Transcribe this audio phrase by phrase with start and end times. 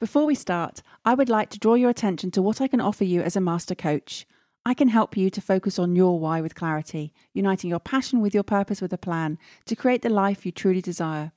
[0.00, 3.04] Before we start, I would like to draw your attention to what I can offer
[3.04, 4.26] you as a master coach.
[4.64, 8.32] I can help you to focus on your why with clarity, uniting your passion with
[8.32, 11.32] your purpose with a plan to create the life you truly desire.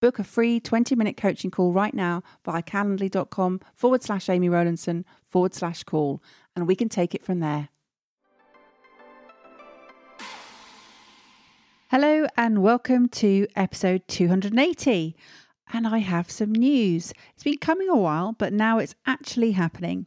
[0.00, 5.04] Book a free 20 minute coaching call right now via calendly.com forward slash Amy Rowlandson
[5.28, 6.22] forward slash call,
[6.56, 7.68] and we can take it from there.
[11.90, 15.14] Hello, and welcome to episode 280
[15.72, 17.12] and I have some news.
[17.34, 20.06] It's been coming a while, but now it's actually happening.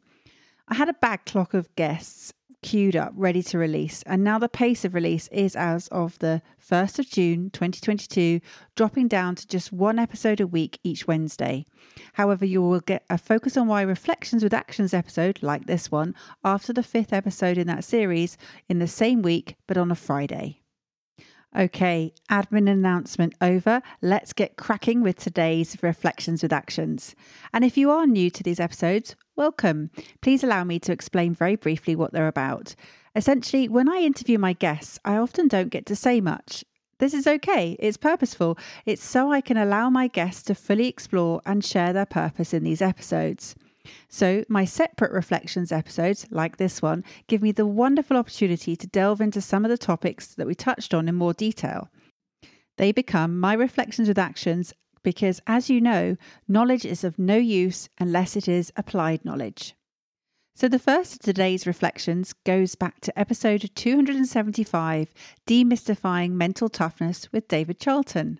[0.67, 4.85] I had a backlog of guests queued up, ready to release, and now the pace
[4.85, 8.39] of release is as of the 1st of June 2022,
[8.75, 11.65] dropping down to just one episode a week each Wednesday.
[12.13, 16.13] However, you will get a Focus on Why Reflections with Actions episode, like this one,
[16.43, 18.37] after the fifth episode in that series
[18.69, 20.60] in the same week, but on a Friday.
[21.53, 23.81] Okay, admin announcement over.
[24.01, 27.13] Let's get cracking with today's Reflections with Actions.
[27.51, 29.91] And if you are new to these episodes, welcome.
[30.21, 32.73] Please allow me to explain very briefly what they're about.
[33.17, 36.63] Essentially, when I interview my guests, I often don't get to say much.
[36.99, 38.57] This is okay, it's purposeful.
[38.85, 42.63] It's so I can allow my guests to fully explore and share their purpose in
[42.63, 43.55] these episodes.
[44.09, 49.21] So, my separate reflections episodes, like this one, give me the wonderful opportunity to delve
[49.21, 51.89] into some of the topics that we touched on in more detail.
[52.77, 56.15] They become my reflections with actions because, as you know,
[56.47, 59.75] knowledge is of no use unless it is applied knowledge.
[60.53, 65.13] So, the first of today's reflections goes back to episode 275
[65.47, 68.39] Demystifying Mental Toughness with David Charlton.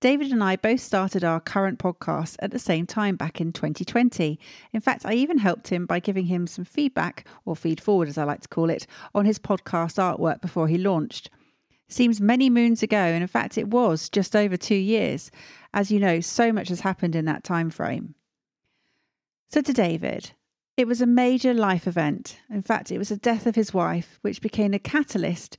[0.00, 4.38] David and I both started our current podcast at the same time back in 2020.
[4.72, 8.16] In fact, I even helped him by giving him some feedback, or feed forward as
[8.16, 11.30] I like to call it, on his podcast artwork before he launched.
[11.88, 15.32] Seems many moons ago, and in fact, it was just over two years.
[15.74, 18.14] As you know, so much has happened in that time frame.
[19.50, 20.30] So, to David,
[20.76, 22.38] it was a major life event.
[22.48, 25.56] In fact, it was the death of his wife, which became a catalyst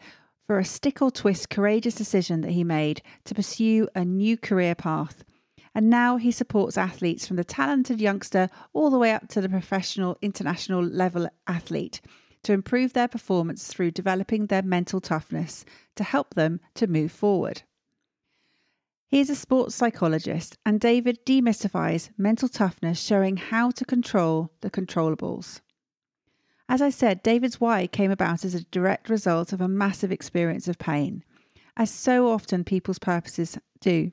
[0.49, 4.73] for a stick or twist courageous decision that he made to pursue a new career
[4.73, 5.23] path.
[5.75, 9.47] And now he supports athletes from the talented youngster all the way up to the
[9.47, 12.01] professional international level athlete
[12.41, 15.65] to improve their performance through developing their mental toughness
[15.95, 17.61] to help them to move forward.
[19.07, 24.71] He is a sports psychologist, and David demystifies mental toughness, showing how to control the
[24.71, 25.61] controllables.
[26.71, 30.67] As I said, David's why came about as a direct result of a massive experience
[30.67, 31.23] of pain,
[31.75, 34.11] as so often people's purposes do.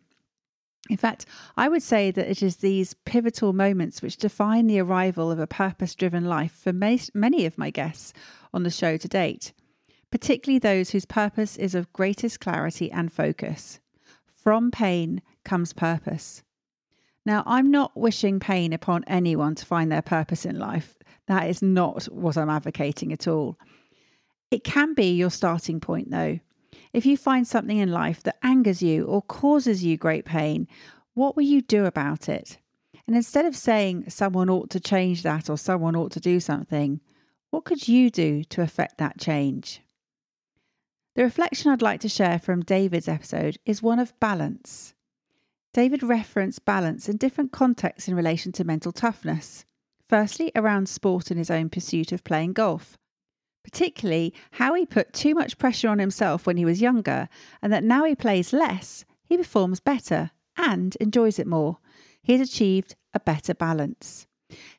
[0.89, 1.27] In fact,
[1.59, 5.47] I would say that it is these pivotal moments which define the arrival of a
[5.47, 8.15] purpose driven life for many, many of my guests
[8.55, 9.53] on the show to date,
[10.11, 13.81] particularly those whose purpose is of greatest clarity and focus.
[14.33, 16.43] From pain comes purpose.
[17.27, 20.97] Now, I'm not wishing pain upon anyone to find their purpose in life.
[21.27, 23.59] That is not what I'm advocating at all.
[24.53, 26.39] It can be your starting point, though.
[26.93, 30.69] If you find something in life that angers you or causes you great pain,
[31.15, 32.59] what will you do about it?
[33.09, 37.01] And instead of saying someone ought to change that or someone ought to do something,
[37.51, 39.83] what could you do to affect that change?
[41.17, 44.95] The reflection I'd like to share from David's episode is one of balance.
[45.77, 49.67] David referenced balance in different contexts in relation to mental toughness.
[50.09, 52.97] Firstly, around sport and his own pursuit of playing golf.
[53.63, 57.29] Particularly, how he put too much pressure on himself when he was younger,
[57.61, 61.77] and that now he plays less, he performs better and enjoys it more.
[62.23, 64.27] He has achieved a better balance.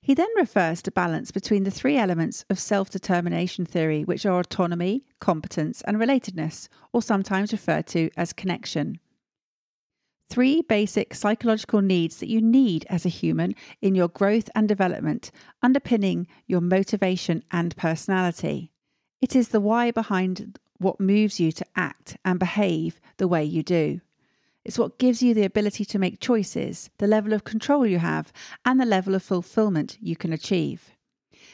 [0.02, 4.40] He then refers to balance between the three elements of self determination theory, which are
[4.40, 9.00] autonomy, competence, and relatedness, or sometimes referred to as connection.
[10.30, 15.32] Three basic psychological needs that you need as a human in your growth and development,
[15.64, 18.72] underpinning your motivation and personality.
[19.22, 23.64] It is the why behind what moves you to act and behave the way you
[23.64, 24.02] do.
[24.66, 28.34] It's what gives you the ability to make choices, the level of control you have,
[28.66, 30.92] and the level of fulfillment you can achieve.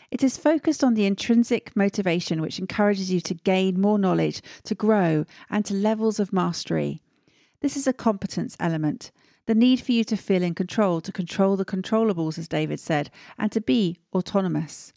[0.10, 4.74] It is focused on the intrinsic motivation which encourages you to gain more knowledge, to
[4.74, 7.03] grow, and to levels of mastery.
[7.64, 9.14] This is a competence element.
[9.46, 13.10] The need for you to feel in control, to control the controllables, as David said,
[13.38, 14.92] and to be autonomous.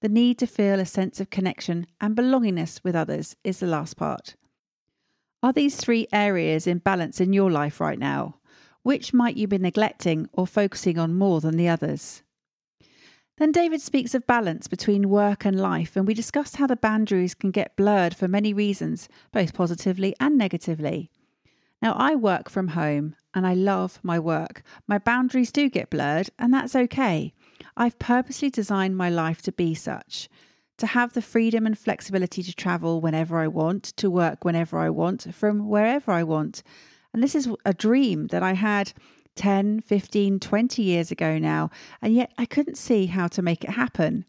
[0.00, 3.98] The need to feel a sense of connection and belongingness with others is the last
[3.98, 4.34] part.
[5.42, 8.36] Are these three areas in balance in your life right now?
[8.82, 12.22] Which might you be neglecting or focusing on more than the others?
[13.36, 17.34] Then David speaks of balance between work and life, and we discussed how the boundaries
[17.34, 21.10] can get blurred for many reasons, both positively and negatively.
[21.82, 24.62] Now, I work from home and I love my work.
[24.86, 27.34] My boundaries do get blurred, and that's okay.
[27.76, 30.28] I've purposely designed my life to be such
[30.78, 34.90] to have the freedom and flexibility to travel whenever I want, to work whenever I
[34.90, 36.62] want, from wherever I want.
[37.12, 38.92] And this is a dream that I had
[39.36, 41.70] 10, 15, 20 years ago now,
[42.02, 44.24] and yet I couldn't see how to make it happen.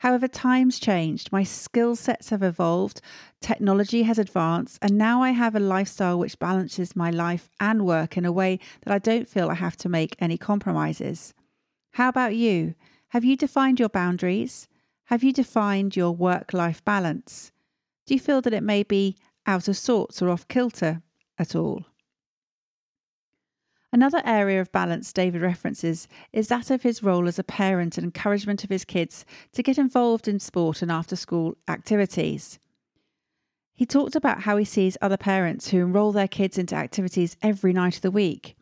[0.00, 3.00] However, times changed, my skill sets have evolved,
[3.40, 8.18] technology has advanced, and now I have a lifestyle which balances my life and work
[8.18, 11.32] in a way that I don't feel I have to make any compromises.
[11.92, 12.74] How about you?
[13.08, 14.68] Have you defined your boundaries?
[15.04, 17.50] Have you defined your work life balance?
[18.04, 19.16] Do you feel that it may be
[19.46, 21.02] out of sorts or off kilter
[21.38, 21.86] at all?
[23.92, 28.04] Another area of balance David references is that of his role as a parent and
[28.04, 32.58] encouragement of his kids to get involved in sport and after school activities.
[33.74, 37.72] He talked about how he sees other parents who enroll their kids into activities every
[37.72, 38.56] night of the week,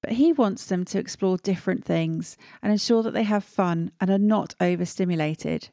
[0.00, 4.08] but he wants them to explore different things and ensure that they have fun and
[4.08, 5.68] are not overstimulated.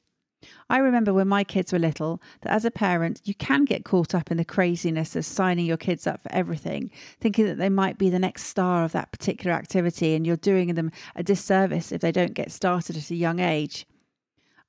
[0.70, 4.16] I remember when my kids were little that as a parent, you can get caught
[4.16, 7.98] up in the craziness of signing your kids up for everything, thinking that they might
[7.98, 12.00] be the next star of that particular activity and you're doing them a disservice if
[12.00, 13.86] they don't get started at a young age.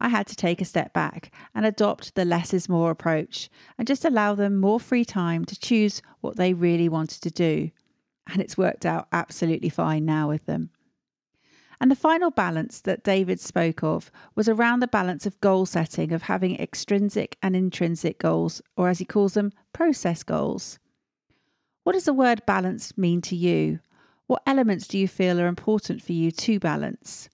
[0.01, 3.87] I had to take a step back and adopt the less is more approach and
[3.87, 7.71] just allow them more free time to choose what they really wanted to do.
[8.27, 10.71] And it's worked out absolutely fine now with them.
[11.81, 16.13] And the final balance that David spoke of was around the balance of goal setting,
[16.13, 20.79] of having extrinsic and intrinsic goals, or as he calls them, process goals.
[21.85, 23.81] What does the word balance mean to you?
[24.27, 27.31] What elements do you feel are important for you to balance?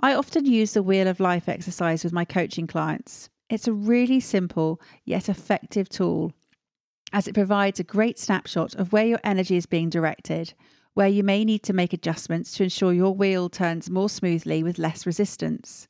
[0.00, 3.30] I often use the Wheel of Life exercise with my coaching clients.
[3.48, 6.34] It's a really simple yet effective tool
[7.12, 10.52] as it provides a great snapshot of where your energy is being directed,
[10.96, 14.78] where you may need to make adjustments to ensure your wheel turns more smoothly with
[14.78, 15.88] less resistance.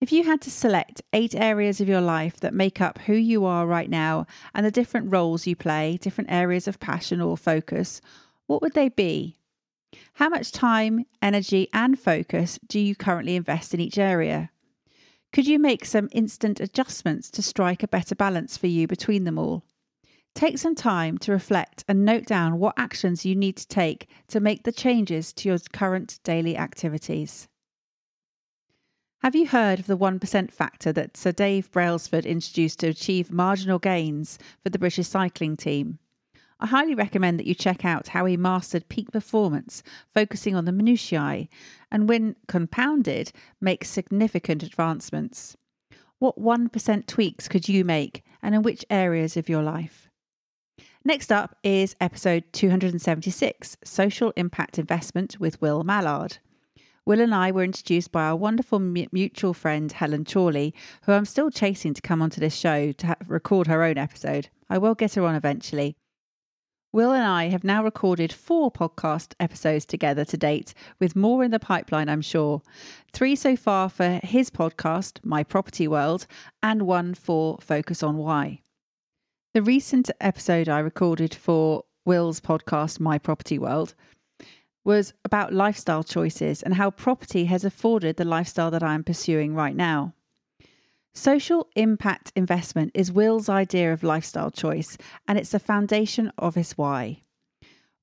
[0.00, 3.44] If you had to select eight areas of your life that make up who you
[3.44, 8.00] are right now and the different roles you play, different areas of passion or focus,
[8.46, 9.34] what would they be?
[10.12, 14.52] How much time, energy, and focus do you currently invest in each area?
[15.32, 19.36] Could you make some instant adjustments to strike a better balance for you between them
[19.36, 19.64] all?
[20.34, 24.40] Take some time to reflect and note down what actions you need to take to
[24.40, 27.48] make the changes to your current daily activities.
[29.22, 33.78] Have you heard of the 1% factor that Sir Dave Brailsford introduced to achieve marginal
[33.78, 35.98] gains for the British cycling team?
[36.58, 39.82] I highly recommend that you check out how he mastered peak performance,
[40.14, 41.48] focusing on the minutiae,
[41.90, 45.56] and when compounded, makes significant advancements.
[46.18, 50.09] What 1% tweaks could you make, and in which areas of your life?
[51.02, 56.36] Next up is episode 276 Social Impact Investment with Will Mallard.
[57.06, 61.50] Will and I were introduced by our wonderful mutual friend Helen Chorley, who I'm still
[61.50, 64.50] chasing to come onto this show to record her own episode.
[64.68, 65.96] I will get her on eventually.
[66.92, 71.50] Will and I have now recorded four podcast episodes together to date, with more in
[71.50, 72.60] the pipeline, I'm sure.
[73.14, 76.26] Three so far for his podcast, My Property World,
[76.62, 78.60] and one for Focus on Why.
[79.52, 83.96] The recent episode I recorded for Will's podcast, My Property World,
[84.84, 89.74] was about lifestyle choices and how property has afforded the lifestyle that I'm pursuing right
[89.74, 90.14] now.
[91.14, 96.78] Social impact investment is Will's idea of lifestyle choice, and it's the foundation of his
[96.78, 97.24] why.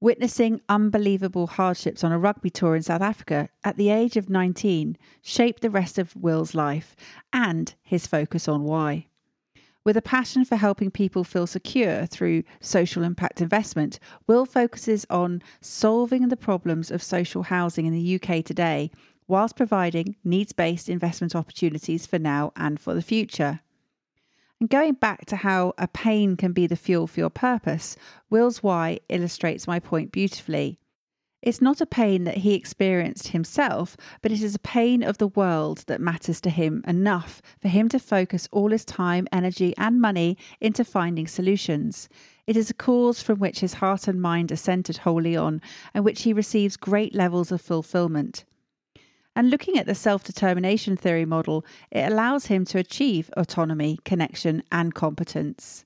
[0.02, 4.98] Witnessing unbelievable hardships on a rugby tour in South Africa at the age of 19
[5.22, 6.94] shaped the rest of Will's life
[7.32, 9.08] and his focus on why.
[9.88, 15.42] With a passion for helping people feel secure through social impact investment, Will focuses on
[15.62, 18.92] solving the problems of social housing in the UK today,
[19.30, 23.62] whilst providing needs based investment opportunities for now and for the future.
[24.60, 27.96] And going back to how a pain can be the fuel for your purpose,
[28.30, 30.82] Will's Why illustrates my point beautifully.
[31.44, 35.28] It's not a pain that he experienced himself, but it is a pain of the
[35.28, 40.02] world that matters to him enough for him to focus all his time, energy, and
[40.02, 42.10] money into finding solutions.
[42.48, 45.62] It is a cause from which his heart and mind are centered wholly on,
[45.94, 48.44] and which he receives great levels of fulfillment.
[49.36, 54.64] And looking at the self determination theory model, it allows him to achieve autonomy, connection,
[54.72, 55.86] and competence.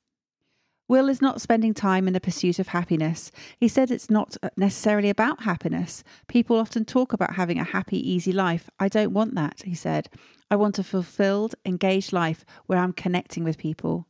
[0.91, 3.31] Will is not spending time in the pursuit of happiness.
[3.57, 6.03] He said it's not uh, necessarily about happiness.
[6.27, 8.69] People often talk about having a happy, easy life.
[8.77, 10.09] I don't want that, he said.
[10.49, 14.05] I want a fulfilled, engaged life where I'm connecting with people.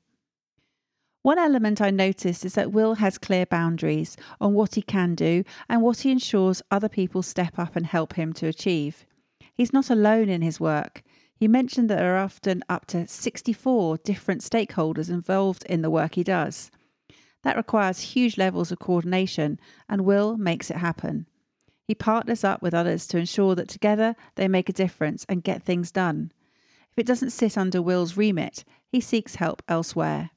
[1.22, 5.44] One element I noticed is that Will has clear boundaries on what he can do
[5.70, 9.06] and what he ensures other people step up and help him to achieve.
[9.54, 11.04] He's not alone in his work.
[11.42, 16.14] He mentioned that there are often up to 64 different stakeholders involved in the work
[16.14, 16.70] he does.
[17.42, 21.26] That requires huge levels of coordination, and Will makes it happen.
[21.88, 25.64] He partners up with others to ensure that together they make a difference and get
[25.64, 26.32] things done.
[26.92, 30.30] If it doesn't sit under Will's remit, he seeks help elsewhere.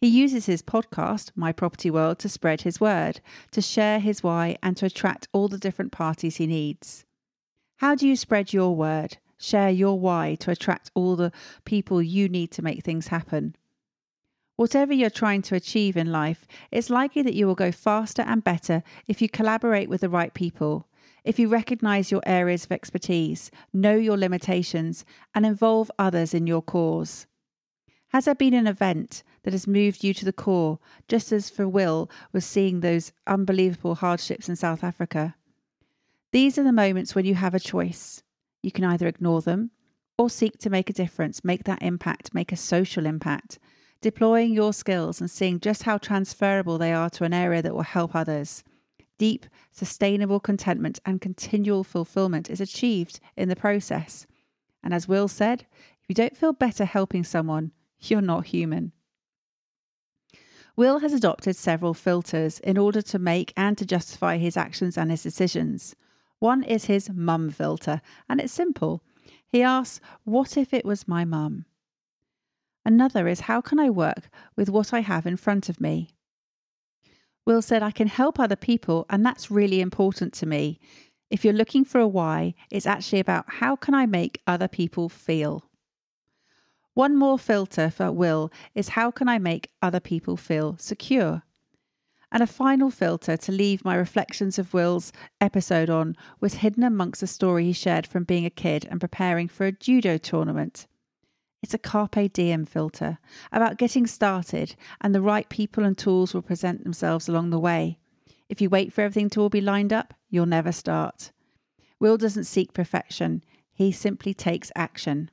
[0.00, 3.20] He uses his podcast, My Property World, to spread his word,
[3.50, 7.04] to share his why, and to attract all the different parties he needs.
[7.80, 11.32] How do you spread your word, share your why to attract all the
[11.64, 13.56] people you need to make things happen?
[14.56, 18.42] Whatever you're trying to achieve in life, it's likely that you will go faster and
[18.42, 20.88] better if you collaborate with the right people,
[21.24, 26.62] if you recognize your areas of expertise, know your limitations, and involve others in your
[26.62, 27.26] cause.
[28.10, 31.68] Has there been an event that has moved you to the core, just as for
[31.68, 35.36] Will was seeing those unbelievable hardships in South Africa.
[36.32, 38.24] These are the moments when you have a choice.
[38.62, 39.70] You can either ignore them
[40.18, 43.58] or seek to make a difference, make that impact, make a social impact,
[44.00, 47.82] deploying your skills and seeing just how transferable they are to an area that will
[47.82, 48.64] help others.
[49.18, 54.26] Deep, sustainable contentment and continual fulfillment is achieved in the process.
[54.82, 55.66] And as Will said,
[56.02, 58.92] if you don't feel better helping someone, you're not human.
[60.76, 65.10] Will has adopted several filters in order to make and to justify his actions and
[65.10, 65.96] his decisions.
[66.46, 69.02] One is his mum filter, and it's simple.
[69.48, 71.64] He asks, What if it was my mum?
[72.84, 76.10] Another is, How can I work with what I have in front of me?
[77.44, 80.78] Will said, I can help other people, and that's really important to me.
[81.30, 85.08] If you're looking for a why, it's actually about how can I make other people
[85.08, 85.64] feel?
[86.94, 91.42] One more filter for Will is how can I make other people feel secure?
[92.32, 97.22] And a final filter to leave my reflections of Will's episode on was hidden amongst
[97.22, 100.86] a story he shared from being a kid and preparing for a judo tournament.
[101.62, 103.18] It's a carpe diem filter
[103.50, 107.98] about getting started, and the right people and tools will present themselves along the way.
[108.48, 111.32] If you wait for everything to all be lined up, you'll never start.
[111.98, 113.42] Will doesn't seek perfection,
[113.72, 115.30] he simply takes action.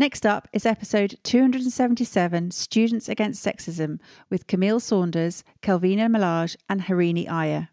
[0.00, 7.28] Next up is episode 277 Students Against Sexism with Camille Saunders, Kelvina Melage, and Harini
[7.28, 7.68] Iyer.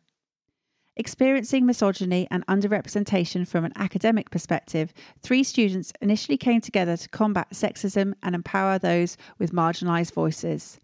[0.98, 4.94] Experiencing misogyny and underrepresentation from an academic perspective,
[5.24, 10.82] three students initially came together to combat sexism and empower those with marginalised voices.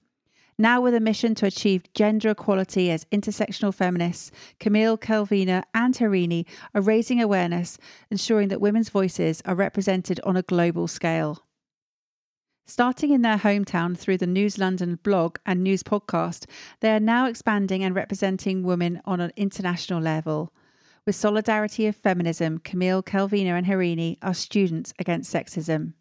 [0.57, 6.45] Now, with a mission to achieve gender equality as intersectional feminists, Camille, Kelvina, and Harini
[6.75, 7.79] are raising awareness,
[8.11, 11.43] ensuring that women's voices are represented on a global scale.
[12.65, 16.45] Starting in their hometown through the News London blog and news podcast,
[16.81, 20.53] they are now expanding and representing women on an international level.
[21.05, 25.93] With Solidarity of Feminism, Camille, Kelvina, and Harini are students against sexism.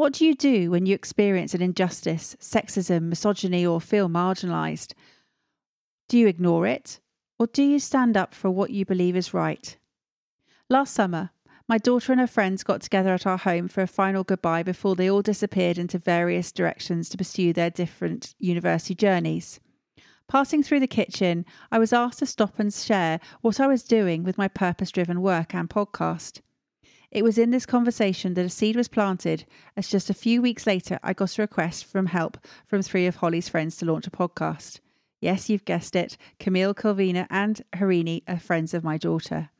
[0.00, 4.94] What do you do when you experience an injustice, sexism, misogyny, or feel marginalised?
[6.08, 7.00] Do you ignore it?
[7.38, 9.76] Or do you stand up for what you believe is right?
[10.70, 11.32] Last summer,
[11.68, 14.96] my daughter and her friends got together at our home for a final goodbye before
[14.96, 19.60] they all disappeared into various directions to pursue their different university journeys.
[20.28, 24.24] Passing through the kitchen, I was asked to stop and share what I was doing
[24.24, 26.40] with my purpose driven work and podcast.
[27.10, 29.44] It was in this conversation that a seed was planted,
[29.76, 32.38] as just a few weeks later I got a request from help
[32.68, 34.78] from three of Holly's friends to launch a podcast.
[35.20, 39.50] Yes, you've guessed it, Camille, Kelvina, and Harini are friends of my daughter.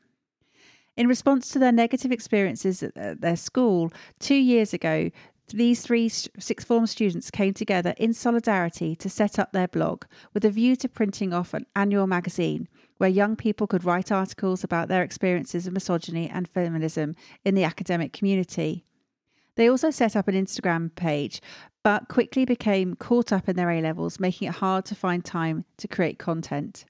[0.95, 5.11] In response to their negative experiences at their school, two years ago,
[5.49, 10.45] these three sixth form students came together in solidarity to set up their blog with
[10.45, 12.69] a view to printing off an annual magazine
[13.01, 17.63] where young people could write articles about their experiences of misogyny and feminism in the
[17.63, 18.85] academic community.
[19.55, 21.41] They also set up an Instagram page,
[21.81, 25.65] but quickly became caught up in their A levels, making it hard to find time
[25.77, 26.85] to create content.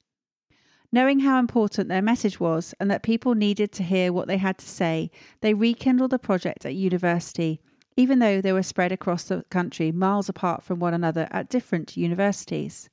[0.91, 4.57] Knowing how important their message was and that people needed to hear what they had
[4.57, 7.61] to say, they rekindled the project at university
[7.95, 11.95] even though they were spread across the country miles apart from one another at different
[11.95, 12.89] universities.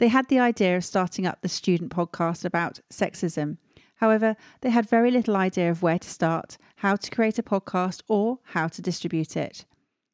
[0.00, 3.58] They had the idea of starting up the student podcast about sexism.
[3.96, 8.00] However, they had very little idea of where to start, how to create a podcast,
[8.08, 9.66] or how to distribute it.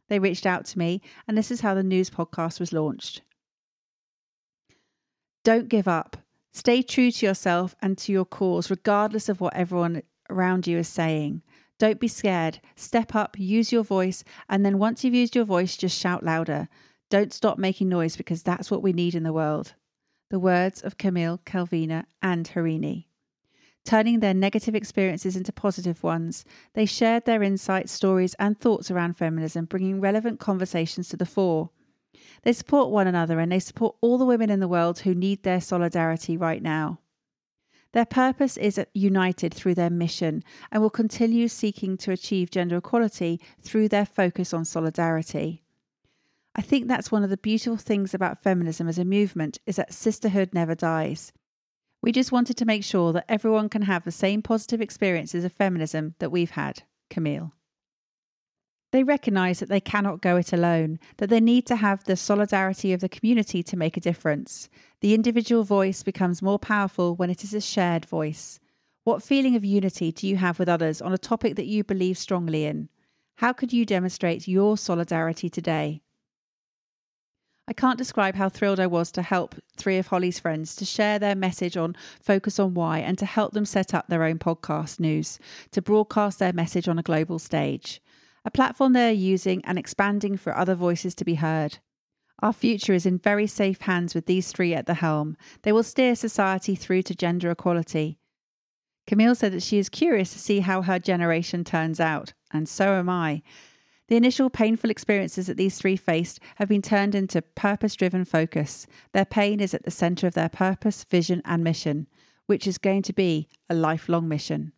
[0.08, 3.22] They reached out to me, and this is how the news podcast was launched.
[5.44, 6.16] Don't give up.
[6.52, 10.88] Stay true to yourself and to your cause, regardless of what everyone around you is
[10.88, 11.42] saying.
[11.78, 12.58] Don't be scared.
[12.74, 16.68] Step up, use your voice, and then once you've used your voice, just shout louder.
[17.08, 19.74] Don't stop making noise because that's what we need in the world.
[20.28, 23.06] The words of Camille, Kelvina, and Harini.
[23.84, 26.44] Turning their negative experiences into positive ones,
[26.74, 31.70] they shared their insights, stories, and thoughts around feminism, bringing relevant conversations to the fore.
[32.42, 35.44] They support one another and they support all the women in the world who need
[35.44, 36.98] their solidarity right now.
[37.92, 43.40] Their purpose is united through their mission and will continue seeking to achieve gender equality
[43.60, 45.62] through their focus on solidarity.
[46.58, 49.92] I think that's one of the beautiful things about feminism as a movement is that
[49.92, 51.30] sisterhood never dies.
[52.00, 55.52] We just wanted to make sure that everyone can have the same positive experiences of
[55.52, 56.82] feminism that we've had.
[57.10, 57.52] Camille.
[58.90, 62.94] They recognise that they cannot go it alone, that they need to have the solidarity
[62.94, 64.70] of the community to make a difference.
[65.02, 68.58] The individual voice becomes more powerful when it is a shared voice.
[69.04, 72.16] What feeling of unity do you have with others on a topic that you believe
[72.16, 72.88] strongly in?
[73.34, 76.00] How could you demonstrate your solidarity today?
[77.68, 81.18] I can't describe how thrilled I was to help three of Holly's friends to share
[81.18, 85.00] their message on Focus on Why and to help them set up their own podcast
[85.00, 85.40] news
[85.72, 88.00] to broadcast their message on a global stage,
[88.44, 91.78] a platform they're using and expanding for other voices to be heard.
[92.40, 95.36] Our future is in very safe hands with these three at the helm.
[95.62, 98.20] They will steer society through to gender equality.
[99.08, 102.92] Camille said that she is curious to see how her generation turns out, and so
[102.92, 103.42] am I.
[104.08, 108.86] The initial painful experiences that these three faced have been turned into purpose driven focus.
[109.12, 112.06] Their pain is at the centre of their purpose, vision, and mission,
[112.46, 114.72] which is going to be a lifelong mission.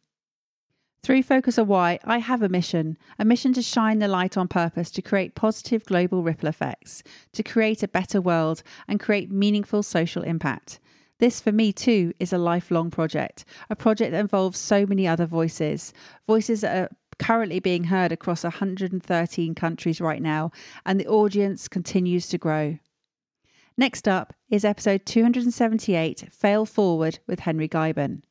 [1.02, 4.48] Through Focus on Why, I have a mission a mission to shine the light on
[4.48, 7.02] purpose, to create positive global ripple effects,
[7.32, 10.80] to create a better world, and create meaningful social impact.
[11.18, 15.26] This, for me, too, is a lifelong project, a project that involves so many other
[15.26, 15.92] voices,
[16.26, 20.50] voices that are currently being heard across 113 countries right now,
[20.86, 22.78] and the audience continues to grow.
[23.76, 28.22] Next up is episode 278 Fail Forward with Henry Guiben.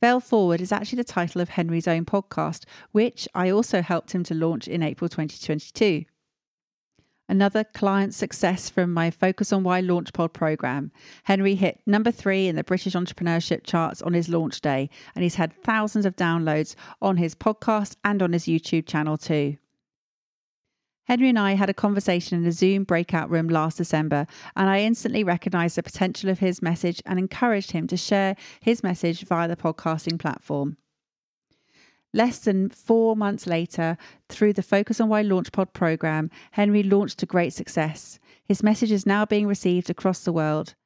[0.00, 4.24] Fail Forward is actually the title of Henry's own podcast, which I also helped him
[4.24, 6.04] to launch in April 2022.
[7.26, 10.92] Another client success from my Focus on Why Launchpod program.
[11.22, 15.36] Henry hit number three in the British entrepreneurship charts on his launch day, and he's
[15.36, 19.56] had thousands of downloads on his podcast and on his YouTube channel too.
[21.04, 24.80] Henry and I had a conversation in a Zoom breakout room last December, and I
[24.80, 29.48] instantly recognized the potential of his message and encouraged him to share his message via
[29.48, 30.76] the podcasting platform.
[32.14, 33.98] Less than four months later,
[34.28, 38.20] through the Focus on Why Launchpod program, Henry launched to great success.
[38.44, 40.76] His message is now being received across the world.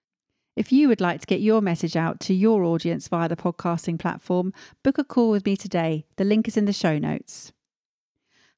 [0.57, 3.99] If you would like to get your message out to your audience via the podcasting
[3.99, 6.07] platform, book a call with me today.
[6.17, 7.53] The link is in the show notes.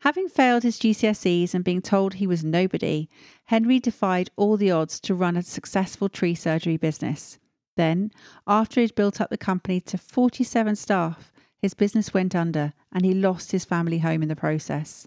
[0.03, 3.09] Having failed his GCSEs and being told he was nobody,
[3.47, 7.41] Henry defied all the odds to run a successful tree surgery business.
[7.77, 8.13] Then,
[8.47, 13.15] after he'd built up the company to 47 staff, his business went under and he
[13.15, 15.07] lost his family home in the process.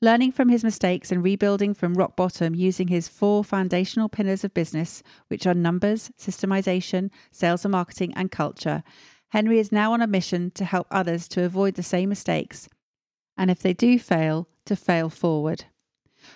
[0.00, 4.52] Learning from his mistakes and rebuilding from rock bottom using his four foundational pillars of
[4.52, 8.82] business, which are numbers, systemization, sales and marketing, and culture,
[9.30, 12.68] Henry is now on a mission to help others to avoid the same mistakes,
[13.36, 15.64] and if they do fail, to fail forward.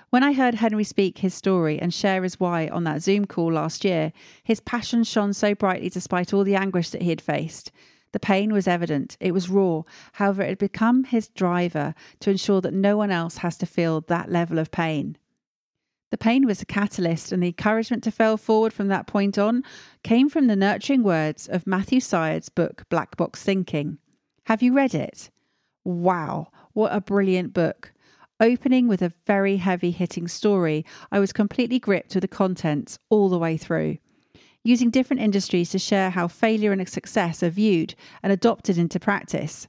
[0.08, 3.52] When I heard Henry speak his story and share his why on that Zoom call
[3.52, 4.12] last year,
[4.42, 7.70] his passion shone so brightly despite all the anguish that he had faced.
[8.12, 9.82] The pain was evident, it was raw.
[10.14, 14.00] However, it had become his driver to ensure that no one else has to feel
[14.00, 15.16] that level of pain.
[16.10, 19.62] The pain was a catalyst, and the encouragement to fail forward from that point on
[20.02, 23.98] came from the nurturing words of Matthew Syed's book, Black Box Thinking.
[24.46, 25.30] Have you read it?
[25.84, 27.92] Wow, what a brilliant book!
[28.40, 33.28] Opening with a very heavy hitting story, I was completely gripped with the contents all
[33.28, 33.98] the way through
[34.64, 39.68] using different industries to share how failure and success are viewed and adopted into practice.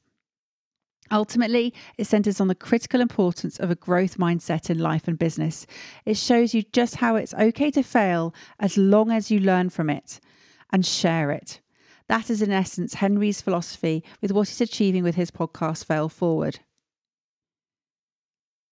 [1.12, 5.68] Ultimately, it centers on the critical importance of a growth mindset in life and business.
[6.06, 9.90] It shows you just how it's okay to fail as long as you learn from
[9.90, 10.20] it
[10.72, 11.60] and share it.
[12.08, 16.60] That is, in essence, Henry's philosophy with what he's achieving with his podcast, Fail Forward.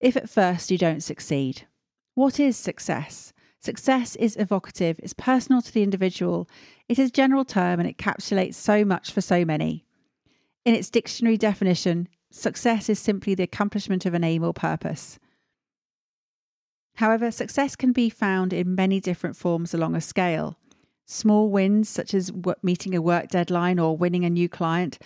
[0.00, 1.66] if at first you don't succeed.
[2.14, 3.34] What is success?
[3.62, 6.48] Success is evocative, it's personal to the individual,
[6.88, 9.84] it is a general term and it encapsulates so much for so many.
[10.64, 15.18] In its dictionary definition, success is simply the accomplishment of an aim or purpose.
[16.94, 20.56] However, success can be found in many different forms along a scale.
[21.04, 24.98] Small wins, such as meeting a work deadline or winning a new client,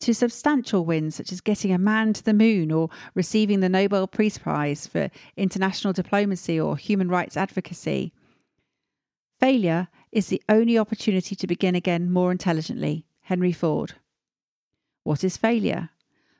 [0.00, 4.06] to substantial wins such as getting a man to the moon or receiving the Nobel
[4.06, 8.12] Peace Prize for international diplomacy or human rights advocacy.
[9.38, 13.06] Failure is the only opportunity to begin again more intelligently.
[13.20, 13.94] Henry Ford.
[15.04, 15.90] What is failure?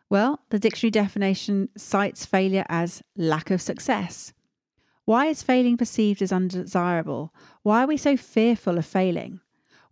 [0.08, 4.32] Well, the dictionary definition cites failure as lack of success.
[5.04, 7.32] Why is failing perceived as undesirable?
[7.62, 9.40] Why are we so fearful of failing?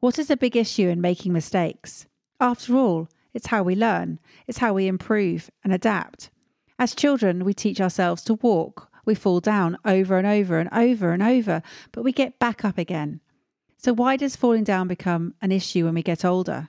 [0.01, 2.07] What is the big issue in making mistakes?
[2.41, 6.31] After all, it's how we learn, it's how we improve and adapt.
[6.79, 8.91] As children, we teach ourselves to walk.
[9.05, 11.63] We fall down over and over and over and over,
[11.93, 13.21] but we get back up again.
[13.77, 16.69] So, why does falling down become an issue when we get older?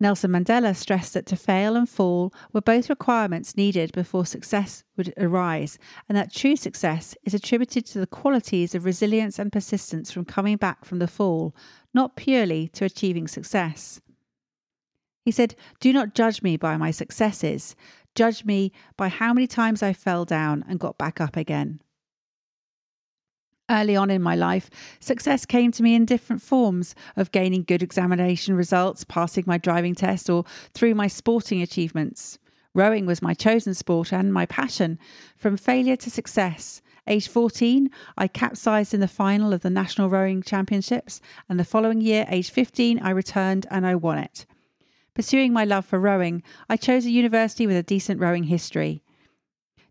[0.00, 5.12] Nelson Mandela stressed that to fail and fall were both requirements needed before success would
[5.16, 5.76] arise,
[6.08, 10.56] and that true success is attributed to the qualities of resilience and persistence from coming
[10.56, 11.52] back from the fall,
[11.92, 14.00] not purely to achieving success.
[15.24, 17.76] He said, Do not judge me by my successes.
[18.14, 21.80] Judge me by how many times I fell down and got back up again.
[23.70, 27.82] Early on in my life, success came to me in different forms of gaining good
[27.82, 32.38] examination results, passing my driving test, or through my sporting achievements.
[32.74, 34.98] Rowing was my chosen sport and my passion.
[35.36, 36.80] From failure to success.
[37.06, 42.00] Age 14, I capsized in the final of the National Rowing Championships, and the following
[42.00, 44.46] year, age 15, I returned and I won it.
[45.18, 49.02] Pursuing my love for rowing, I chose a university with a decent rowing history.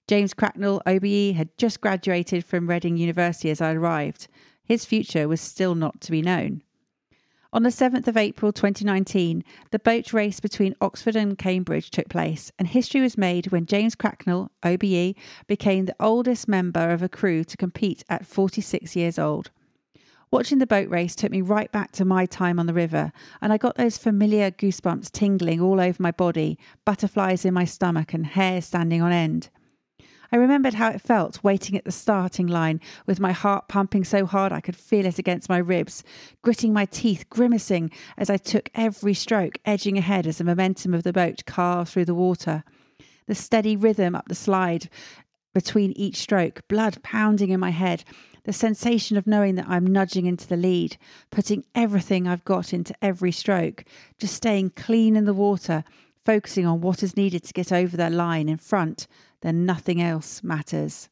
[0.08, 4.30] James Cracknell, OBE, had just graduated from Reading University as I arrived.
[4.64, 6.64] His future was still not to be known.
[7.52, 12.54] On the 7th of April 2019, the boat race between Oxford and Cambridge took place,
[12.58, 15.14] and history was made when James Cracknell, OBE,
[15.46, 19.52] became the oldest member of a crew to compete at 46 years old.
[20.30, 23.54] Watching the boat race took me right back to my time on the river, and
[23.54, 28.26] I got those familiar goosebumps tingling all over my body, butterflies in my stomach, and
[28.26, 29.50] hair standing on end.
[30.30, 34.26] I remembered how it felt waiting at the starting line with my heart pumping so
[34.26, 36.04] hard I could feel it against my ribs,
[36.42, 41.04] gritting my teeth, grimacing as I took every stroke, edging ahead as the momentum of
[41.04, 42.66] the boat carved through the water.
[43.28, 44.90] The steady rhythm up the slide
[45.54, 48.04] between each stroke, blood pounding in my head,
[48.48, 50.96] the sensation of knowing that I'm nudging into the lead,
[51.32, 53.84] putting everything I've got into every stroke,
[54.18, 55.84] just staying clean in the water,
[56.24, 59.06] focusing on what is needed to get over that line in front,
[59.42, 61.10] then nothing else matters.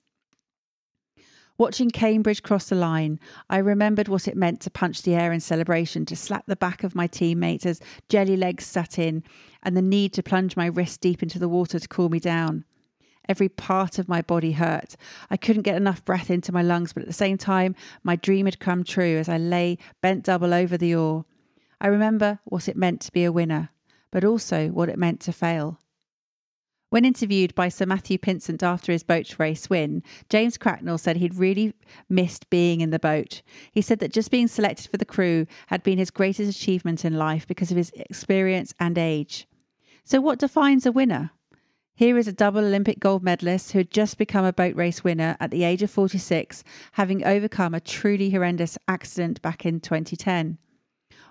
[1.58, 3.20] Watching Cambridge cross the line,
[3.50, 6.86] I remembered what it meant to punch the air in celebration, to slap the back
[6.86, 9.24] of my teammates as jelly legs sat in,
[9.62, 12.64] and the need to plunge my wrist deep into the water to cool me down.
[13.28, 14.96] Every part of my body hurt.
[15.30, 18.46] I couldn't get enough breath into my lungs, but at the same time, my dream
[18.46, 21.26] had come true as I lay bent double over the oar.
[21.82, 23.70] I remember what it meant to be a winner,
[24.12, 25.80] but also what it meant to fail.
[26.92, 31.36] When interviewed by Sir Matthew Pinsent after his boat race win, James Cracknell said he'd
[31.36, 31.74] really
[32.08, 33.42] missed being in the boat.
[33.72, 37.18] He said that just being selected for the crew had been his greatest achievement in
[37.18, 39.48] life because of his experience and age.
[40.06, 41.32] So, what defines a winner?
[41.98, 45.38] Here is a double Olympic gold medalist who had just become a boat race winner
[45.40, 50.58] at the age of 46, having overcome a truly horrendous accident back in 2010.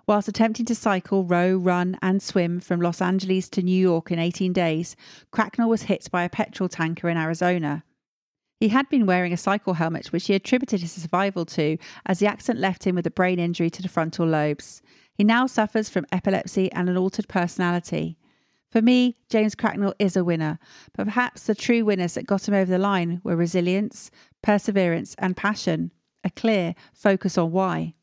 [0.07, 4.19] Whilst attempting to cycle, row, run, and swim from Los Angeles to New York in
[4.19, 4.97] 18 days,
[5.31, 7.85] Cracknell was hit by a petrol tanker in Arizona.
[8.59, 12.27] He had been wearing a cycle helmet, which he attributed his survival to, as the
[12.27, 14.81] accident left him with a brain injury to the frontal lobes.
[15.15, 18.17] He now suffers from epilepsy and an altered personality.
[18.75, 20.59] For me, James Cracknell is a winner,
[20.95, 24.11] but perhaps the true winners that got him over the line were resilience,
[24.43, 25.93] perseverance, and passion,
[26.25, 27.95] a clear focus on why.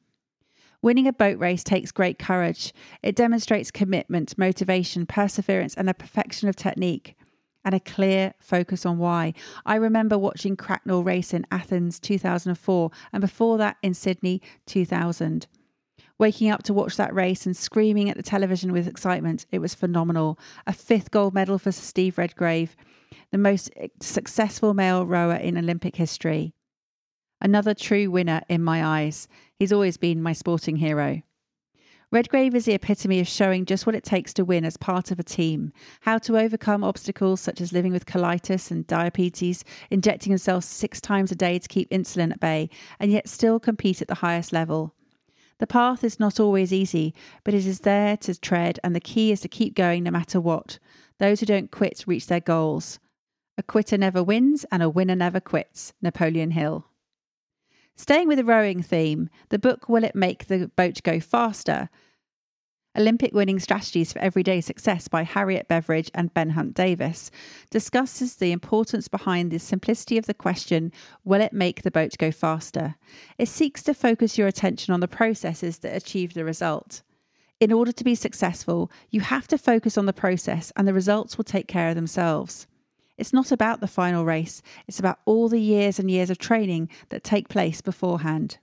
[0.81, 2.73] Winning a boat race takes great courage.
[3.03, 7.17] It demonstrates commitment, motivation, perseverance, and a perfection of technique,
[7.65, 9.33] and a clear focus on why.
[9.65, 15.47] I remember watching Cracknell race in Athens 2004, and before that in Sydney 2000
[16.21, 19.47] waking up to watch that race and screaming at the television with excitement.
[19.51, 20.37] It was phenomenal.
[20.67, 22.75] A fifth gold medal for Steve Redgrave,
[23.31, 26.53] the most successful male rower in Olympic history.
[27.41, 29.27] Another true winner in my eyes.
[29.57, 31.23] He's always been my sporting hero.
[32.11, 35.17] Redgrave is the epitome of showing just what it takes to win as part of
[35.17, 40.65] a team, how to overcome obstacles such as living with colitis and diabetes, injecting himself
[40.65, 44.13] six times a day to keep insulin at bay, and yet still compete at the
[44.13, 44.93] highest level.
[45.61, 49.31] The path is not always easy, but it is there to tread, and the key
[49.31, 50.79] is to keep going no matter what.
[51.19, 52.97] Those who don't quit reach their goals.
[53.59, 55.93] A quitter never wins, and a winner never quits.
[56.01, 56.87] Napoleon Hill.
[57.95, 61.89] Staying with the rowing theme, the book Will It Make the Boat Go Faster?
[62.97, 67.31] Olympic Winning Strategies for Everyday Success by Harriet Beveridge and Ben Hunt Davis
[67.69, 70.91] discusses the importance behind the simplicity of the question,
[71.23, 72.95] Will it make the boat go faster?
[73.37, 77.01] It seeks to focus your attention on the processes that achieve the result.
[77.61, 81.37] In order to be successful, you have to focus on the process, and the results
[81.37, 82.67] will take care of themselves.
[83.17, 86.89] It's not about the final race, it's about all the years and years of training
[87.07, 88.57] that take place beforehand.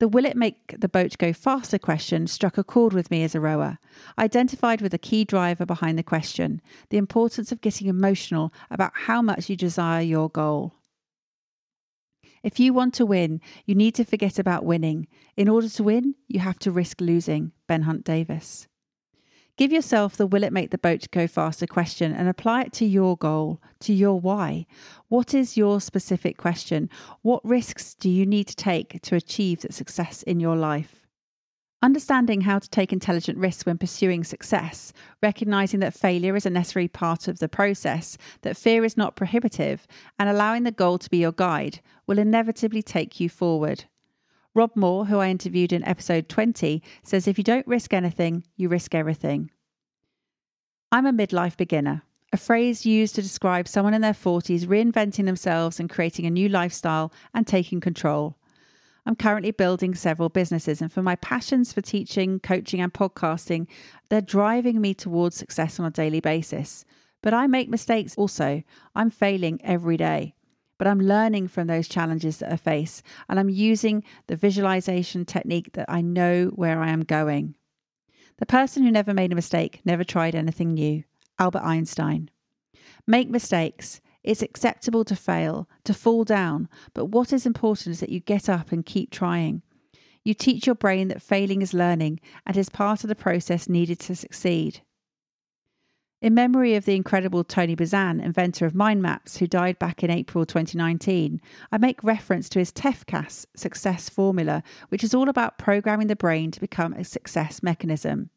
[0.00, 3.34] The will it make the boat go faster question struck a chord with me as
[3.34, 3.78] a rower.
[4.18, 9.22] Identified with the key driver behind the question the importance of getting emotional about how
[9.22, 10.74] much you desire your goal.
[12.42, 15.06] If you want to win, you need to forget about winning.
[15.36, 17.52] In order to win, you have to risk losing.
[17.68, 18.66] Ben Hunt Davis.
[19.56, 22.84] Give yourself the will it make the boat go faster question and apply it to
[22.84, 24.66] your goal, to your why.
[25.06, 26.90] What is your specific question?
[27.22, 31.06] What risks do you need to take to achieve that success in your life?
[31.82, 36.88] Understanding how to take intelligent risks when pursuing success, recognizing that failure is a necessary
[36.88, 39.86] part of the process, that fear is not prohibitive,
[40.18, 43.84] and allowing the goal to be your guide will inevitably take you forward.
[44.56, 48.68] Rob Moore, who I interviewed in episode 20, says if you don't risk anything, you
[48.68, 49.50] risk everything.
[50.92, 55.80] I'm a midlife beginner, a phrase used to describe someone in their 40s reinventing themselves
[55.80, 58.36] and creating a new lifestyle and taking control.
[59.04, 63.66] I'm currently building several businesses, and for my passions for teaching, coaching, and podcasting,
[64.08, 66.84] they're driving me towards success on a daily basis.
[67.22, 68.62] But I make mistakes also.
[68.94, 70.36] I'm failing every day
[70.78, 75.72] but I'm learning from those challenges that I face and I'm using the visualization technique
[75.72, 77.54] that I know where I am going.
[78.38, 81.04] The person who never made a mistake never tried anything new.
[81.38, 82.30] Albert Einstein.
[83.06, 84.00] Make mistakes.
[84.22, 88.48] It's acceptable to fail, to fall down, but what is important is that you get
[88.48, 89.62] up and keep trying.
[90.24, 93.98] You teach your brain that failing is learning and is part of the process needed
[94.00, 94.80] to succeed.
[96.24, 100.10] In memory of the incredible Tony Buzan, inventor of mind maps, who died back in
[100.10, 101.38] April 2019,
[101.70, 106.50] I make reference to his TEFCAS success formula, which is all about programming the brain
[106.52, 108.30] to become a success mechanism.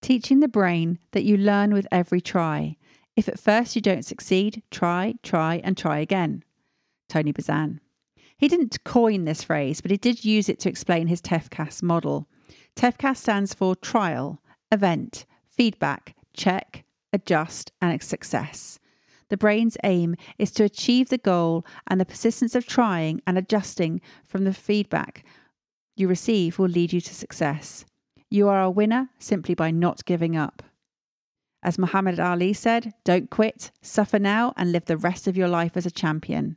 [0.00, 2.76] Teaching the brain that you learn with every try.
[3.16, 6.44] If at first you don't succeed, try, try, and try again.
[7.08, 7.80] Tony Buzan.
[8.36, 12.28] He didn't coin this phrase, but he did use it to explain his TEFCAS model.
[12.76, 14.40] TEFCAS stands for trial,
[14.70, 18.78] event, feedback, check, adjust, and success.
[19.30, 24.00] The brain's aim is to achieve the goal, and the persistence of trying and adjusting
[24.26, 25.24] from the feedback
[25.96, 27.84] you receive will lead you to success.
[28.30, 30.62] You are a winner simply by not giving up.
[31.62, 35.76] As Muhammad Ali said, don't quit, suffer now, and live the rest of your life
[35.76, 36.56] as a champion.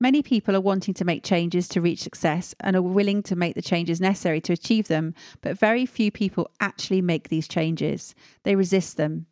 [0.00, 3.56] Many people are wanting to make changes to reach success and are willing to make
[3.56, 8.14] the changes necessary to achieve them, but very few people actually make these changes.
[8.44, 9.26] They resist them.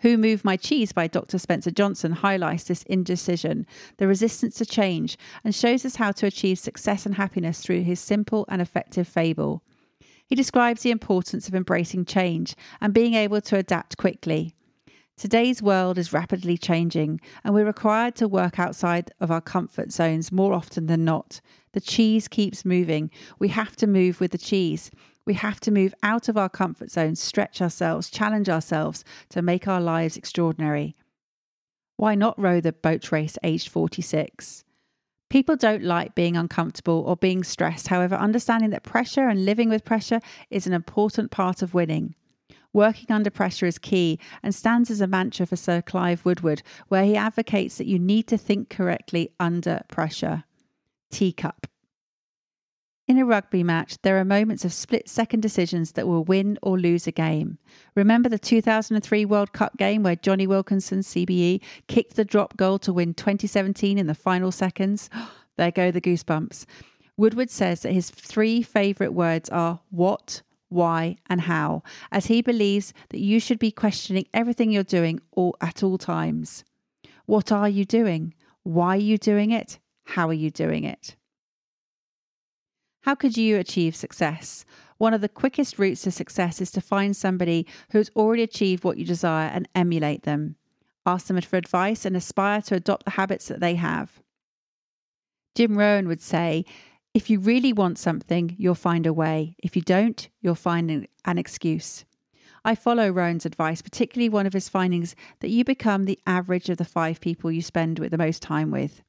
[0.00, 1.38] Who Moved My Cheese by Dr.
[1.38, 6.58] Spencer Johnson highlights this indecision, the resistance to change, and shows us how to achieve
[6.58, 9.62] success and happiness through his simple and effective fable.
[10.26, 14.54] He describes the importance of embracing change and being able to adapt quickly.
[15.16, 20.32] Today's world is rapidly changing, and we're required to work outside of our comfort zones
[20.32, 21.40] more often than not.
[21.72, 23.12] The cheese keeps moving.
[23.38, 24.90] We have to move with the cheese.
[25.24, 29.68] We have to move out of our comfort zones, stretch ourselves, challenge ourselves to make
[29.68, 30.96] our lives extraordinary.
[31.96, 34.64] Why not row the boat race aged 46?
[35.30, 37.86] People don't like being uncomfortable or being stressed.
[37.86, 42.16] However, understanding that pressure and living with pressure is an important part of winning.
[42.74, 47.04] Working under pressure is key and stands as a mantra for Sir Clive Woodward, where
[47.04, 50.42] he advocates that you need to think correctly under pressure.
[51.12, 51.68] T-CUP.
[53.06, 56.76] In a rugby match, there are moments of split second decisions that will win or
[56.76, 57.58] lose a game.
[57.94, 62.92] Remember the 2003 World Cup game where Jonny Wilkinson, CBE, kicked the drop goal to
[62.92, 65.10] win 2017 in the final seconds?
[65.56, 66.64] there go the goosebumps.
[67.16, 70.42] Woodward says that his three favourite words are what,
[70.74, 71.82] why, and how,
[72.12, 76.64] as he believes that you should be questioning everything you're doing all, at all times.
[77.26, 78.34] What are you doing?
[78.64, 79.78] Why are you doing it?
[80.04, 81.16] How are you doing it?
[83.02, 84.64] How could you achieve success?
[84.98, 88.98] One of the quickest routes to success is to find somebody who's already achieved what
[88.98, 90.56] you desire and emulate them.
[91.06, 94.22] Ask them for advice and aspire to adopt the habits that they have.
[95.54, 96.64] Jim Rohn would say,
[97.14, 99.54] if you really want something, you'll find a way.
[99.62, 102.04] If you don't, you'll find an, excuse.
[102.64, 106.78] I follow Rohn's advice, particularly one of his findings that you become the average of
[106.78, 109.00] the five people you spend with the most time with.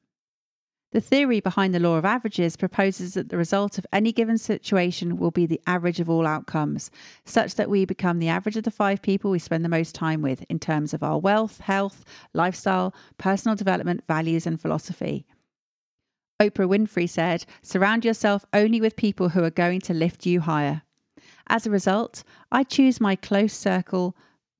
[0.91, 5.17] The theory behind the law of averages proposes that the result of any given situation
[5.17, 6.91] will be the average of all outcomes,
[7.25, 10.21] such that we become the average of the five people we spend the most time
[10.21, 15.25] with in terms of our wealth, health, lifestyle, personal development, values, and philosophy.
[16.37, 20.81] Oprah Winfrey said, Surround yourself only with people who are going to lift you higher.
[21.47, 24.17] As a result, I choose my close circle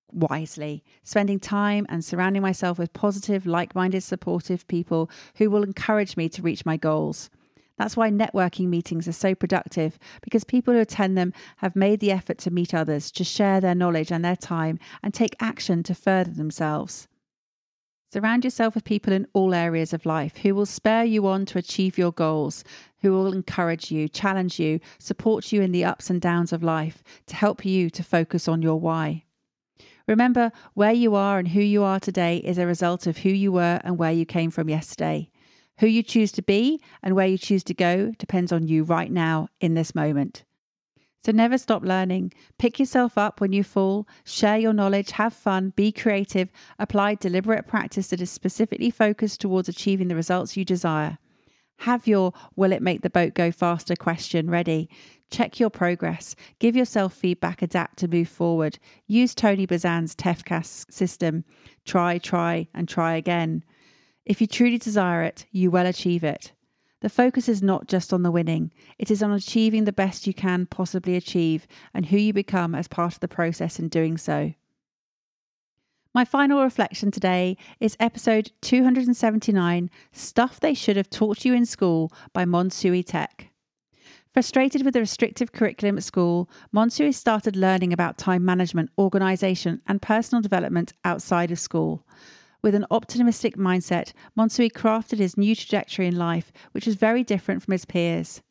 [0.10, 6.16] wisely, spending time and surrounding myself with positive, like minded, supportive people who will encourage
[6.16, 7.30] me to reach my goals.
[7.78, 12.12] That's why networking meetings are so productive because people who attend them have made the
[12.12, 15.94] effort to meet others, to share their knowledge and their time, and take action to
[15.94, 17.10] further themselves.
[18.14, 21.58] Surround yourself with people in all areas of life who will spur you on to
[21.58, 22.64] achieve your goals,
[23.02, 27.04] who will encourage you, challenge you, support you in the ups and downs of life,
[27.26, 29.24] to help you to focus on your why.
[30.08, 33.52] Remember, where you are and who you are today is a result of who you
[33.52, 35.30] were and where you came from yesterday.
[35.80, 39.12] Who you choose to be and where you choose to go depends on you right
[39.12, 40.45] now in this moment.
[41.26, 42.34] So never stop learning.
[42.60, 47.66] Pick yourself up when you fall, share your knowledge, have fun, be creative, apply deliberate
[47.66, 51.18] practice that is specifically focused towards achieving the results you desire.
[51.78, 54.88] Have your will it make the boat go faster question ready.
[55.32, 56.36] Check your progress.
[56.60, 58.78] Give yourself feedback, adapt to move forward.
[59.08, 61.44] Use Tony Buzan's TEFCAS system.
[61.86, 63.64] Try, try, and try again.
[64.28, 66.52] If you truly desire it, you will achieve it.
[67.02, 70.34] The focus is not just on the winning, it is on achieving the best you
[70.34, 74.54] can possibly achieve and who you become as part of the process in doing so.
[76.14, 82.10] My final reflection today is episode 279 Stuff They Should Have Taught You in School
[82.32, 83.50] by Monsui Tech.
[84.32, 90.02] Frustrated with the restrictive curriculum at school, Monsui started learning about time management, organisation, and
[90.02, 92.06] personal development outside of school.
[92.66, 97.62] With an optimistic mindset, Monsui crafted his new trajectory in life, which was very different
[97.62, 98.42] from his peers.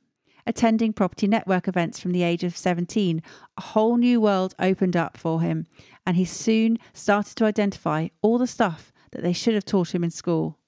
[0.47, 3.21] Attending property network events from the age of 17,
[3.59, 5.67] a whole new world opened up for him,
[6.07, 10.05] and he soon started to identify all the stuff that they should have taught him
[10.05, 10.61] in school.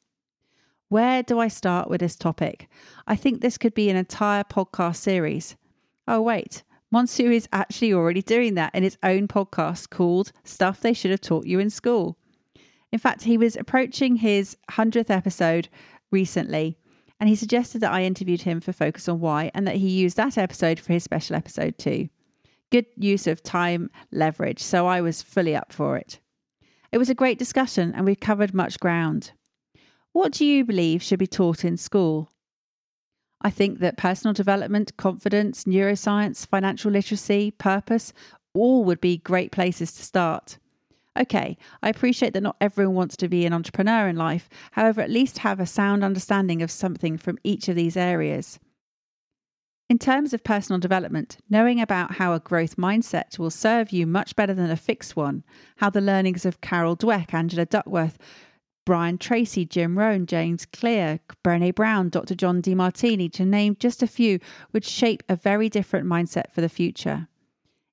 [0.88, 2.68] Where do I start with this topic?
[3.06, 5.54] I think this could be an entire podcast series.
[6.08, 10.92] Oh, wait, Monsui is actually already doing that in his own podcast called Stuff They
[10.92, 12.18] Should Have Taught You in School.
[12.92, 15.68] In fact, he was approaching his 100th episode
[16.12, 16.78] recently,
[17.18, 20.16] and he suggested that I interviewed him for Focus on Why and that he used
[20.16, 22.08] that episode for his special episode too.
[22.70, 26.20] Good use of time leverage, so I was fully up for it.
[26.92, 29.32] It was a great discussion, and we covered much ground.
[30.12, 32.30] What do you believe should be taught in school?
[33.42, 38.12] I think that personal development, confidence, neuroscience, financial literacy, purpose,
[38.54, 40.58] all would be great places to start.
[41.16, 45.10] Okay, I appreciate that not everyone wants to be an entrepreneur in life, however, at
[45.10, 48.58] least have a sound understanding of something from each of these areas.
[49.88, 54.36] In terms of personal development, knowing about how a growth mindset will serve you much
[54.36, 55.44] better than a fixed one,
[55.76, 58.18] how the learnings of Carol Dweck, Angela Duckworth,
[58.84, 62.34] Brian Tracy, Jim Rohn, James Clear, Brene Brown, Dr.
[62.34, 64.38] John Demartini, to name just a few,
[64.72, 67.28] would shape a very different mindset for the future.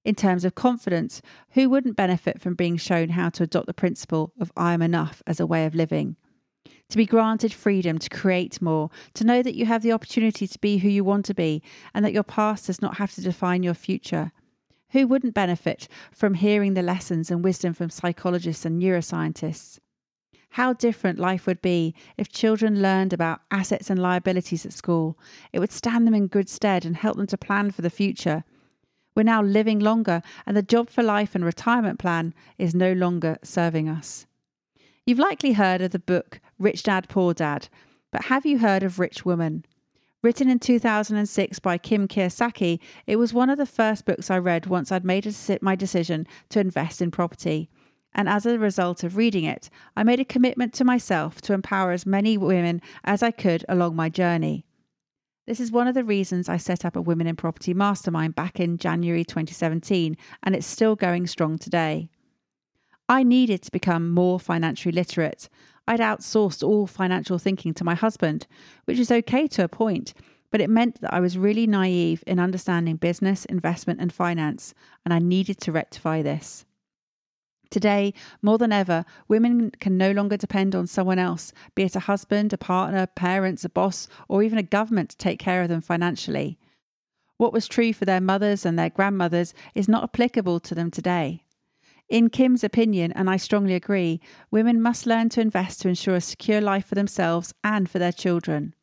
[0.05, 4.33] In terms of confidence, who wouldn't benefit from being shown how to adopt the principle
[4.37, 6.17] of I am enough as a way of living?
[6.89, 10.59] To be granted freedom to create more, to know that you have the opportunity to
[10.59, 11.63] be who you want to be,
[11.93, 14.33] and that your past does not have to define your future.
[14.89, 19.79] Who wouldn't benefit from hearing the lessons and wisdom from psychologists and neuroscientists?
[20.49, 25.17] How different life would be if children learned about assets and liabilities at school.
[25.53, 28.43] It would stand them in good stead and help them to plan for the future.
[29.15, 33.38] We're now living longer, and the job for life and retirement plan is no longer
[33.43, 34.26] serving us.
[35.06, 37.67] You've likely heard of the book Rich Dad Poor Dad,
[38.12, 39.65] but have you heard of Rich Woman?
[40.24, 44.66] Written in 2006 by Kim Kiyosaki, it was one of the first books I read
[44.66, 45.28] once I'd made
[45.61, 47.70] my decision to invest in property.
[48.16, 51.91] And as a result of reading it, I made a commitment to myself to empower
[51.91, 54.66] as many women as I could along my journey.
[55.45, 58.61] This is one of the reasons I set up a Women in Property Mastermind back
[58.61, 62.09] in January 2017, and it's still going strong today.
[63.09, 65.49] I needed to become more financially literate.
[65.85, 68.47] I'd outsourced all financial thinking to my husband,
[68.85, 70.13] which is okay to a point,
[70.49, 74.73] but it meant that I was really naive in understanding business, investment, and finance,
[75.03, 76.63] and I needed to rectify this.
[77.74, 78.13] Today,
[78.43, 82.53] more than ever, women can no longer depend on someone else, be it a husband,
[82.53, 86.59] a partner, parents, a boss, or even a government to take care of them financially.
[87.38, 91.45] What was true for their mothers and their grandmothers is not applicable to them today.
[92.09, 94.21] In Kim's opinion, and I strongly agree,
[94.51, 98.11] women must learn to invest to ensure a secure life for themselves and for their
[98.11, 98.76] children.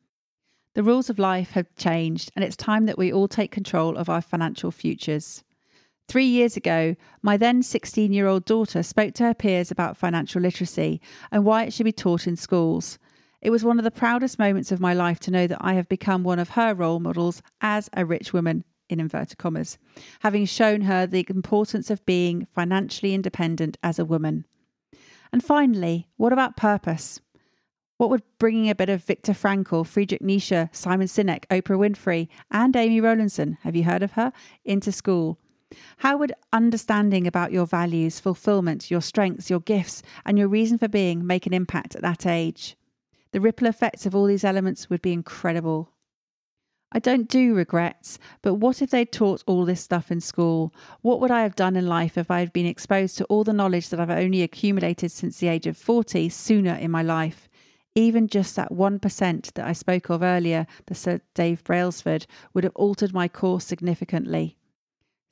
[0.74, 4.08] The rules of life have changed, and it's time that we all take control of
[4.08, 5.44] our financial futures.
[6.10, 10.42] Three years ago, my then 16 year old daughter spoke to her peers about financial
[10.42, 11.00] literacy
[11.30, 12.98] and why it should be taught in schools.
[13.40, 15.88] It was one of the proudest moments of my life to know that I have
[15.88, 19.78] become one of her role models as a rich woman, in inverted commas,
[20.18, 24.46] having shown her the importance of being financially independent as a woman.
[25.32, 27.20] And finally, what about purpose?
[27.98, 32.74] What would bringing a bit of Viktor Frankl, Friedrich Nietzsche, Simon Sinek, Oprah Winfrey, and
[32.74, 34.32] Amy Rowlandson, have you heard of her,
[34.64, 35.38] into school?
[35.98, 40.88] How would understanding about your values, fulfillment, your strengths, your gifts, and your reason for
[40.88, 42.76] being make an impact at that age?
[43.32, 45.92] The ripple effects of all these elements would be incredible.
[46.90, 50.74] I don't do regrets, but what if they'd taught all this stuff in school?
[51.02, 53.52] What would I have done in life if I had been exposed to all the
[53.52, 57.48] knowledge that I've only accumulated since the age of 40 sooner in my life?
[57.94, 62.74] Even just that 1% that I spoke of earlier, the Sir Dave Brailsford, would have
[62.74, 64.56] altered my course significantly.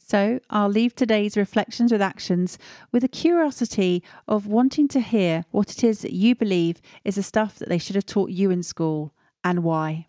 [0.09, 2.57] So I'll leave today's reflections with actions
[2.93, 7.23] with a curiosity of wanting to hear what it is that you believe is the
[7.23, 9.13] stuff that they should have taught you in school
[9.45, 10.07] and why.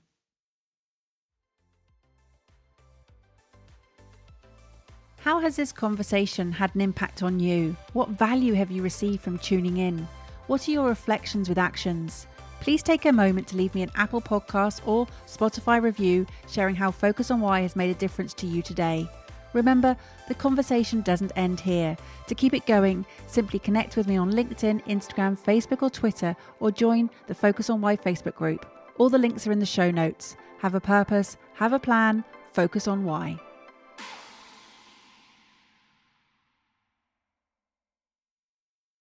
[5.17, 7.75] How has this conversation had an impact on you?
[7.91, 10.07] What value have you received from tuning in?
[10.47, 12.25] What are your reflections with actions?
[12.61, 16.89] Please take a moment to leave me an Apple Podcast or Spotify review sharing how
[16.89, 19.09] Focus on Why has made a difference to you today.
[19.53, 19.95] Remember,
[20.27, 21.97] the conversation doesn't end here.
[22.27, 26.71] To keep it going, simply connect with me on LinkedIn, Instagram, Facebook, or Twitter, or
[26.71, 28.65] join the Focus on Why Facebook group.
[28.97, 30.35] All the links are in the show notes.
[30.59, 33.39] Have a purpose, have a plan, focus on why.